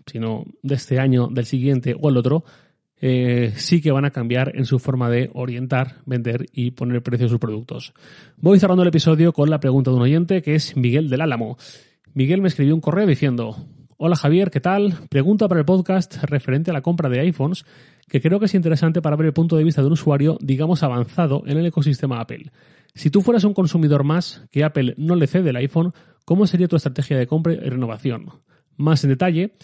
sino 0.06 0.44
de 0.62 0.74
este 0.74 0.98
año, 0.98 1.28
del 1.28 1.44
siguiente 1.44 1.94
o 2.00 2.08
el 2.08 2.16
otro, 2.16 2.44
eh, 3.00 3.52
sí 3.56 3.80
que 3.80 3.92
van 3.92 4.04
a 4.04 4.10
cambiar 4.10 4.52
en 4.56 4.64
su 4.64 4.78
forma 4.78 5.08
de 5.08 5.30
orientar, 5.34 5.96
vender 6.06 6.46
y 6.52 6.72
poner 6.72 7.02
precio 7.02 7.26
a 7.26 7.28
sus 7.28 7.38
productos. 7.38 7.92
Voy 8.36 8.58
cerrando 8.58 8.82
el 8.82 8.88
episodio 8.88 9.32
con 9.32 9.50
la 9.50 9.60
pregunta 9.60 9.90
de 9.90 9.96
un 9.96 10.02
oyente 10.02 10.42
que 10.42 10.54
es 10.54 10.76
Miguel 10.76 11.08
del 11.08 11.20
Álamo. 11.20 11.56
Miguel 12.14 12.40
me 12.40 12.48
escribió 12.48 12.74
un 12.74 12.80
correo 12.80 13.06
diciendo, 13.06 13.56
Hola 13.96 14.14
Javier, 14.14 14.50
¿qué 14.50 14.60
tal? 14.60 14.94
Pregunta 15.10 15.48
para 15.48 15.60
el 15.60 15.66
podcast 15.66 16.22
referente 16.22 16.70
a 16.70 16.74
la 16.74 16.82
compra 16.82 17.08
de 17.08 17.20
iPhones 17.20 17.64
que 18.08 18.20
creo 18.20 18.38
que 18.38 18.46
es 18.46 18.54
interesante 18.54 19.02
para 19.02 19.16
ver 19.16 19.26
el 19.26 19.32
punto 19.32 19.56
de 19.56 19.64
vista 19.64 19.82
de 19.82 19.88
un 19.88 19.92
usuario, 19.92 20.38
digamos, 20.40 20.82
avanzado 20.82 21.42
en 21.46 21.58
el 21.58 21.66
ecosistema 21.66 22.20
Apple. 22.20 22.50
Si 22.94 23.10
tú 23.10 23.22
fueras 23.22 23.44
un 23.44 23.54
consumidor 23.54 24.04
más 24.04 24.44
que 24.50 24.64
Apple 24.64 24.94
no 24.96 25.14
le 25.14 25.26
cede 25.26 25.50
el 25.50 25.56
iPhone, 25.56 25.92
¿cómo 26.24 26.46
sería 26.46 26.68
tu 26.68 26.76
estrategia 26.76 27.18
de 27.18 27.26
compra 27.26 27.52
y 27.52 27.56
renovación? 27.56 28.30
Más 28.76 29.04
en 29.04 29.10
detalle, 29.10 29.54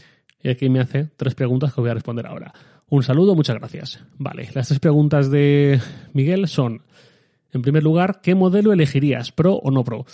y 0.43 0.51
aquí 0.51 0.69
me 0.69 0.81
hace 0.81 1.11
tres 1.17 1.35
preguntas 1.35 1.73
que 1.73 1.81
voy 1.81 1.91
a 1.91 1.95
responder 1.95 2.27
ahora. 2.27 2.53
Un 2.89 3.03
saludo, 3.03 3.35
muchas 3.35 3.57
gracias. 3.57 4.05
Vale, 4.19 4.51
las 4.55 4.69
tres 4.69 4.81
preguntas 4.81 5.31
de 5.31 5.81
Miguel 6.13 6.49
son, 6.49 6.83
en 7.53 7.63
primer 7.63 7.83
lugar, 7.83 8.21
¿qué 8.23 8.35
modelo 8.35 8.73
elegirías, 8.73 9.33
Pro 9.33 9.55
o 9.55 9.71
no 9.71 9.85
Pro? 9.85 10.05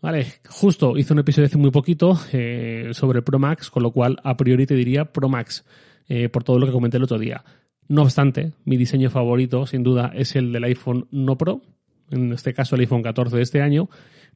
Vale, 0.00 0.26
justo 0.48 0.96
hice 0.96 1.12
un 1.12 1.20
episodio 1.20 1.46
hace 1.46 1.58
muy 1.58 1.70
poquito 1.70 2.18
eh, 2.32 2.90
sobre 2.92 3.22
Pro 3.22 3.38
Max, 3.38 3.70
con 3.70 3.82
lo 3.82 3.92
cual 3.92 4.18
a 4.24 4.36
priori 4.36 4.66
te 4.66 4.74
diría 4.74 5.04
Pro 5.06 5.28
Max, 5.28 5.64
eh, 6.08 6.28
por 6.28 6.44
todo 6.44 6.58
lo 6.58 6.66
que 6.66 6.72
comenté 6.72 6.96
el 6.96 7.04
otro 7.04 7.18
día. 7.18 7.44
No 7.88 8.02
obstante, 8.02 8.52
mi 8.64 8.76
diseño 8.76 9.10
favorito, 9.10 9.66
sin 9.66 9.82
duda, 9.82 10.12
es 10.14 10.34
el 10.36 10.52
del 10.52 10.64
iPhone 10.64 11.08
no 11.10 11.36
Pro, 11.36 11.60
en 12.10 12.32
este 12.32 12.54
caso 12.54 12.74
el 12.74 12.82
iPhone 12.82 13.02
14 13.02 13.36
de 13.36 13.42
este 13.42 13.62
año, 13.62 13.88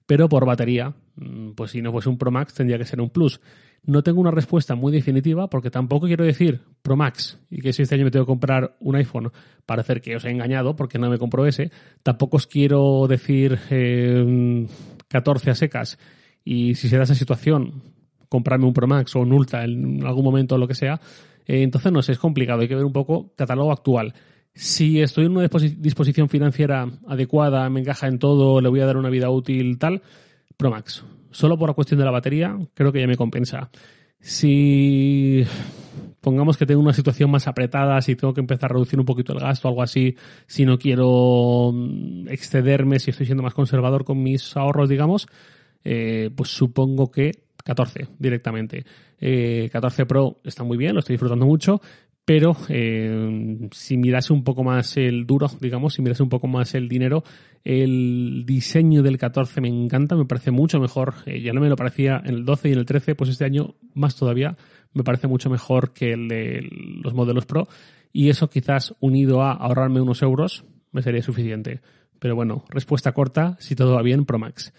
pero 0.07 0.29
por 0.29 0.45
batería, 0.45 0.95
mm, 1.17 1.51
pues 1.53 1.73
si 1.73 1.83
no 1.83 1.93
fuese 1.93 2.09
un 2.09 2.19
Pro 2.19 2.31
Max 2.31 2.55
tendría 2.55 2.79
que 2.79 2.85
ser 2.85 3.01
un 3.01 3.11
Plus. 3.11 3.41
No 3.87 4.03
tengo 4.03 4.21
una 4.21 4.33
respuesta 4.33 4.75
muy 4.75 4.93
definitiva 4.93 5.49
porque 5.49 5.71
tampoco 5.71 6.09
quiero 6.09 6.25
decir 6.25 6.61
Pro 6.83 6.97
Max 6.97 7.39
y 7.49 7.61
que 7.61 7.73
si 7.73 7.83
este 7.83 7.95
año 7.95 8.05
me 8.05 8.11
tengo 8.11 8.25
que 8.25 8.31
comprar 8.31 8.77
un 8.81 8.97
iPhone 8.97 9.31
para 9.65 9.83
hacer 9.83 10.01
que 10.01 10.17
os 10.17 10.25
he 10.25 10.31
engañado 10.31 10.75
porque 10.75 10.99
no 10.99 11.09
me 11.09 11.19
compro 11.19 11.47
ese. 11.47 11.71
Tampoco 12.03 12.37
os 12.37 12.49
quiero 12.49 13.07
decir 13.09 13.61
14 15.09 15.49
eh, 15.49 15.53
a 15.53 15.55
secas 15.55 15.99
y 16.45 16.75
si 16.75 16.89
se 16.89 16.97
da 16.97 17.05
esa 17.05 17.15
situación, 17.15 17.83
comprarme 18.29 18.67
un 18.67 18.73
Pro 18.73 18.89
Max 18.89 19.15
o 19.15 19.21
un 19.21 19.33
Ultra 19.33 19.65
en 19.65 20.05
algún 20.05 20.25
momento 20.25 20.57
o 20.57 20.59
lo 20.59 20.67
que 20.67 20.75
sea. 20.75 21.01
Eh, 21.47 21.63
entonces, 21.63 21.93
no 21.93 22.03
sé, 22.03 22.11
es 22.11 22.19
complicado. 22.19 22.63
Hay 22.63 22.69
que 22.69 22.75
ver 22.75 22.85
un 22.85 22.93
poco 22.93 23.35
catálogo 23.37 23.71
actual. 23.71 24.15
Si 24.53 25.01
estoy 25.01 25.27
en 25.27 25.37
una 25.37 25.49
disposición 25.79 26.29
financiera 26.29 26.89
adecuada, 27.07 27.71
me 27.71 27.81
encaja 27.81 28.09
en 28.09 28.19
todo, 28.19 28.61
le 28.61 28.69
voy 28.69 28.81
a 28.81 28.87
dar 28.87 28.97
una 28.97 29.11
vida 29.11 29.31
útil, 29.31 29.79
tal, 29.79 30.03
Pro 30.57 30.71
Max 30.71 31.05
solo 31.31 31.59
por 31.59 31.69
la 31.69 31.75
cuestión 31.75 31.99
de 31.99 32.05
la 32.05 32.11
batería, 32.11 32.57
creo 32.75 32.93
que 32.93 33.01
ya 33.01 33.07
me 33.07 33.17
compensa. 33.17 33.71
Si 34.19 35.45
pongamos 36.21 36.57
que 36.57 36.67
tengo 36.67 36.81
una 36.81 36.93
situación 36.93 37.31
más 37.31 37.47
apretada, 37.47 38.01
si 38.01 38.17
tengo 38.17 38.35
que 38.35 38.41
empezar 38.41 38.71
a 38.71 38.75
reducir 38.75 38.99
un 38.99 39.07
poquito 39.07 39.33
el 39.33 39.39
gasto 39.39 39.69
algo 39.69 39.83
así, 39.83 40.17
si 40.47 40.65
no 40.65 40.79
quiero 40.79 41.71
mm, 41.73 42.29
excederme, 42.29 42.99
si 42.99 43.11
estoy 43.11 43.27
siendo 43.27 43.43
más 43.43 43.55
conservador 43.55 44.05
con 44.05 44.23
mis 44.23 44.57
ahorros, 44.57 44.89
digamos, 44.89 45.29
eh, 45.85 46.31
pues 46.35 46.51
supongo 46.51 47.11
que 47.11 47.45
14 47.65 48.09
directamente. 48.19 48.85
14 49.19 50.03
eh, 50.03 50.07
Pro 50.07 50.41
está 50.45 50.63
muy 50.65 50.77
bien, 50.77 50.95
lo 50.95 51.01
estoy 51.01 51.15
disfrutando 51.15 51.47
mucho, 51.47 51.81
pero 52.27 52.57
eh, 52.69 53.69
si 53.71 53.97
mirase 53.97 54.33
un 54.33 54.43
poco 54.43 54.65
más 54.65 54.97
el 54.97 55.27
duro, 55.27 55.47
digamos, 55.61 55.95
si 55.95 56.03
mirase 56.03 56.25
un 56.25 56.29
poco 56.29 56.49
más 56.49 56.75
el 56.75 56.89
dinero, 56.89 57.23
el 57.63 58.43
diseño 58.45 59.05
del 59.05 59.17
14 59.17 59.61
me 59.61 59.69
encanta, 59.69 60.17
me 60.17 60.25
parece 60.25 60.51
mucho 60.51 60.81
mejor, 60.81 61.15
eh, 61.27 61.41
ya 61.41 61.53
no 61.53 61.61
me 61.61 61.69
lo 61.69 61.77
parecía 61.77 62.21
en 62.25 62.35
el 62.35 62.45
12 62.45 62.69
y 62.69 62.73
en 62.73 62.79
el 62.81 62.85
13, 62.85 63.15
pues 63.15 63.31
este 63.31 63.45
año 63.45 63.77
más 63.95 64.17
todavía 64.17 64.57
me 64.93 65.05
parece 65.05 65.29
mucho 65.29 65.49
mejor 65.51 65.93
que 65.93 66.13
el 66.13 66.27
de 66.27 66.69
los 67.01 67.15
modelos 67.15 67.47
Pro 67.47 67.69
y 68.13 68.29
eso 68.29 68.51
quizás 68.51 68.97
unido 68.99 69.43
a 69.43 69.53
ahorrarme 69.53 70.01
unos 70.01 70.21
euros 70.21 70.65
me 70.91 71.03
sería 71.03 71.23
suficiente. 71.23 71.81
Pero 72.19 72.35
bueno, 72.35 72.65
respuesta 72.71 73.13
corta, 73.13 73.57
si 73.61 73.77
todo 73.77 73.95
va 73.95 74.03
bien, 74.03 74.25
Pro 74.25 74.41
Max. 74.41 74.73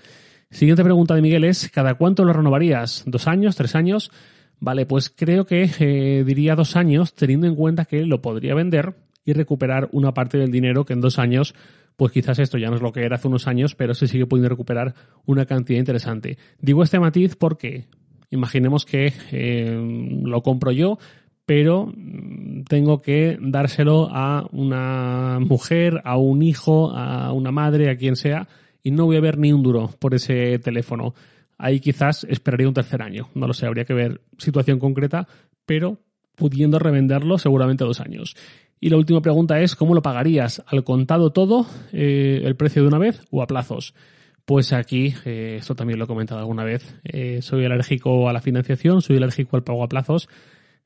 Siguiente 0.50 0.84
pregunta 0.84 1.16
de 1.16 1.22
Miguel 1.22 1.46
es, 1.46 1.70
¿cada 1.70 1.94
cuánto 1.94 2.26
lo 2.26 2.34
renovarías? 2.34 3.04
¿Dos 3.06 3.28
años? 3.28 3.56
¿Tres 3.56 3.74
años? 3.76 4.12
Vale, 4.60 4.86
pues 4.86 5.14
creo 5.16 5.46
que 5.46 5.70
eh, 5.80 6.24
diría 6.26 6.56
dos 6.56 6.76
años, 6.76 7.14
teniendo 7.14 7.48
en 7.48 7.56
cuenta 7.56 7.86
que 7.86 8.06
lo 8.06 8.22
podría 8.22 8.56
vender 8.56 8.96
y 9.24 9.34
recuperar 9.34 9.90
una 9.92 10.14
parte 10.14 10.38
del 10.38 10.52
dinero 10.52 10.86
que 10.86 10.94
en 10.94 11.02
dos 11.02 11.20
años, 11.20 11.54
pues 11.96 12.12
quizás 12.12 12.40
esto 12.40 12.58
ya 12.58 12.70
no 12.70 12.76
es 12.76 12.82
lo 12.82 12.92
que 12.92 13.04
era 13.04 13.18
hace 13.18 13.28
unos 13.28 13.48
años, 13.48 13.76
pero 13.76 13.94
se 13.94 14.08
sigue 14.08 14.26
pudiendo 14.26 14.50
recuperar 14.50 14.96
una 15.26 15.46
cantidad 15.46 15.80
interesante. 15.80 16.38
Digo 16.60 16.82
este 16.82 17.00
matiz 17.00 17.36
porque 17.36 17.86
imaginemos 18.32 18.86
que 18.86 19.14
eh, 19.32 20.22
lo 20.24 20.42
compro 20.42 20.72
yo, 20.72 20.98
pero 21.46 21.88
mm, 21.96 22.64
tengo 22.64 23.02
que 23.02 23.38
dárselo 23.40 24.10
a 24.12 24.48
una 24.52 25.40
mujer, 25.40 26.02
a 26.04 26.18
un 26.18 26.42
hijo, 26.42 26.92
a 26.92 27.32
una 27.32 27.52
madre, 27.52 27.90
a 27.90 27.98
quien 27.98 28.16
sea, 28.16 28.48
y 28.82 28.92
no 28.92 29.06
voy 29.06 29.18
a 29.18 29.22
ver 29.22 29.38
ni 29.38 29.52
un 29.54 29.64
duro 29.64 29.90
por 30.00 30.16
ese 30.16 30.60
teléfono. 30.60 31.14
Ahí 31.58 31.80
quizás 31.80 32.26
esperaría 32.30 32.68
un 32.68 32.74
tercer 32.74 33.02
año. 33.02 33.30
No 33.34 33.48
lo 33.48 33.54
sé, 33.54 33.66
habría 33.66 33.86
que 33.86 33.94
ver 33.94 34.22
situación 34.38 34.80
concreta, 34.80 35.28
pero 35.66 36.00
pudiendo 36.36 36.78
revenderlo 36.80 37.38
seguramente 37.38 37.84
dos 37.84 38.00
años. 38.00 38.36
Y 38.80 38.90
la 38.90 38.98
última 38.98 39.22
pregunta 39.22 39.60
es, 39.60 39.76
¿cómo 39.76 39.96
lo 39.96 40.04
pagarías? 40.04 40.64
¿Al 40.68 40.84
contado 40.84 41.32
todo, 41.32 41.66
eh, 41.92 42.42
el 42.44 42.56
precio 42.56 42.84
de 42.84 42.88
una 42.88 43.00
vez 43.00 43.22
o 43.32 43.42
a 43.42 43.48
plazos? 43.48 43.96
Pues 44.46 44.72
aquí, 44.72 45.14
eh, 45.26 45.58
esto 45.60 45.76
también 45.76 45.98
lo 45.98 46.06
he 46.06 46.08
comentado 46.08 46.40
alguna 46.40 46.64
vez, 46.64 46.96
eh, 47.04 47.42
soy 47.42 47.66
alérgico 47.66 48.30
a 48.30 48.34
la 48.34 48.40
financiación, 48.40 49.02
soy 49.02 49.18
alérgico 49.18 49.58
al 49.58 49.64
pago 49.64 49.84
a 49.84 49.90
plazos. 49.90 50.30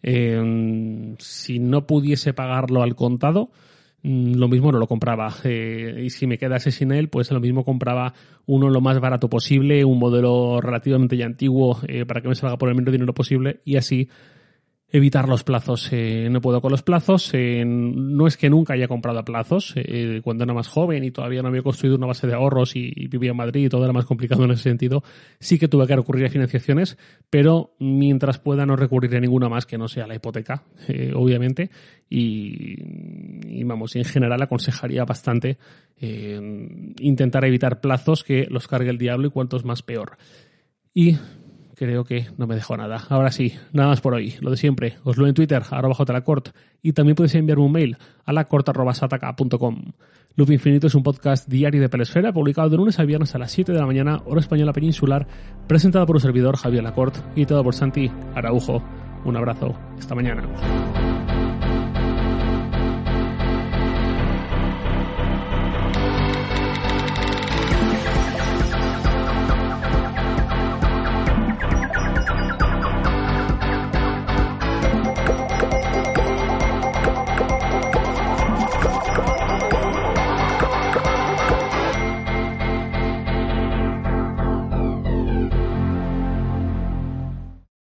si 0.04 1.60
no 1.60 1.86
pudiese 1.86 2.34
pagarlo 2.34 2.82
al 2.82 2.96
contado, 2.96 3.52
lo 4.04 4.48
mismo 4.48 4.72
no 4.72 4.80
lo 4.80 4.88
compraba. 4.88 5.34
Eh, 5.44 6.04
y 6.06 6.10
si 6.10 6.28
me 6.28 6.38
quedase 6.38 6.72
sin 6.72 6.92
él, 6.92 7.10
pues 7.10 7.32
lo 7.32 7.40
mismo 7.40 7.64
compraba 7.64 8.14
uno 8.46 8.70
lo 8.70 8.82
más 8.82 9.00
barato 9.00 9.30
posible, 9.30 9.86
un 9.86 10.00
modelo 10.00 10.60
relativamente 10.62 11.18
ya 11.18 11.26
antiguo 11.26 11.80
eh, 11.88 12.06
para 12.06 12.22
que 12.22 12.28
me 12.28 12.36
salga 12.36 12.58
por 12.58 12.70
el 12.70 12.76
menos 12.76 12.92
dinero 12.92 13.14
posible 13.14 13.62
y 13.66 13.78
así 13.78 14.10
evitar 14.92 15.30
los 15.30 15.44
plazos. 15.44 15.90
Eh, 15.92 16.28
no 16.30 16.42
puedo 16.42 16.62
con 16.62 16.72
los 16.72 16.84
plazos. 16.84 17.32
Eh, 17.34 17.64
no 17.66 18.28
es 18.28 18.36
que 18.38 18.50
nunca 18.50 18.74
haya 18.74 18.88
comprado 18.88 19.20
a 19.20 19.24
plazos. 19.24 19.74
Eh, 19.78 20.22
cuando 20.24 20.44
era 20.44 20.54
más 20.54 20.68
joven 20.68 21.04
y 21.04 21.12
todavía 21.12 21.42
no 21.42 21.48
había 21.48 21.64
construido 21.64 21.96
una 21.96 22.08
base 22.08 22.28
de 22.28 22.34
ahorros 22.34 22.76
y, 22.76 22.92
vivía 23.08 23.32
en 23.32 23.38
Madrid 23.38 23.66
y 23.66 23.70
todo 23.70 23.84
era 23.84 23.94
más 23.94 24.06
complicado 24.06 24.44
en 24.44 24.52
ese 24.52 24.64
sentido, 24.64 25.04
sí 25.40 25.58
que 25.58 25.68
tuve 25.68 25.88
que 25.88 25.96
recurrir 25.96 26.26
a 26.26 26.30
financiaciones, 26.30 26.98
pero 27.30 27.76
mientras 27.80 28.40
pueda 28.40 28.66
no 28.66 28.76
recurrir 28.76 29.16
a 29.16 29.20
ninguna 29.20 29.50
más 29.50 29.66
que 29.66 29.78
no 29.78 29.88
sea 29.88 30.08
la 30.08 30.16
hipoteca, 30.16 30.64
obviamente. 31.16 31.70
Y, 32.10 32.76
y, 33.48 33.64
vamos, 33.64 33.96
en 33.96 34.04
general 34.04 34.42
aconsejaría 34.42 35.06
bastante 35.06 35.58
intentar 37.00 37.46
evitar 37.46 37.80
plazos 37.80 38.24
que 38.24 38.48
los 38.50 38.68
cargue 38.68 38.90
el 38.90 38.98
diablo 38.98 39.28
y 39.28 39.32
cuantos 39.32 39.66
más 39.66 39.84
peor. 39.84 40.18
Y 40.94 41.18
creo 41.82 42.04
que 42.04 42.28
no 42.38 42.46
me 42.46 42.54
dejó 42.54 42.78
nada. 42.78 43.08
Ahora 43.10 43.32
sí, 43.32 43.56
nada 43.74 43.90
más 43.90 44.02
por 44.02 44.14
hoy. 44.14 44.36
Lo 44.40 44.52
de 44.52 44.58
siempre, 44.58 44.98
os 45.04 45.18
lo 45.18 45.26
en 45.26 45.34
Twitter, 45.34 45.64
arroba 45.72 45.96
jlacort, 45.96 46.50
y 46.84 46.94
también 46.94 47.16
podéis 47.16 47.34
enviarme 47.34 47.66
un 47.66 47.72
mail 47.72 47.98
a 48.24 48.32
lacort.sataka.com. 48.34 49.92
Loop 50.36 50.52
Infinito 50.52 50.86
es 50.86 50.94
un 50.94 51.02
podcast 51.02 51.50
diario 51.50 51.82
de 51.82 51.90
Pelesfera, 51.90 52.32
publicado 52.32 52.70
de 52.70 52.78
lunes 52.78 53.00
a 53.00 53.04
viernes 53.04 53.34
a 53.34 53.40
las 53.40 53.52
7 53.52 53.72
de 53.72 53.80
la 53.80 53.88
mañana, 53.88 54.22
hora 54.26 54.42
española 54.42 54.74
peninsular, 54.74 55.26
presentado 55.68 56.06
por 56.06 56.18
un 56.18 56.22
servidor 56.22 56.56
Javier 56.56 56.84
Lacort 56.84 57.18
y 57.36 57.48
todo 57.48 57.64
por 57.64 57.74
Santi 57.74 58.12
Araujo. 58.36 58.84
Un 59.26 59.38
abrazo. 59.38 59.76
Hasta 59.98 60.14
mañana. 60.14 60.44